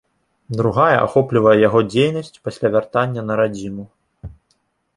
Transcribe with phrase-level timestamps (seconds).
[0.61, 3.85] Другая ахоплівае яго дзейнасць пасля вяртання на радзіму.